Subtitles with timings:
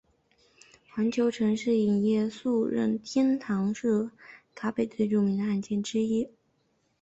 [0.89, 4.09] 环球城市影业诉任天堂案是
[4.55, 6.27] 卡比最著名的案件之一。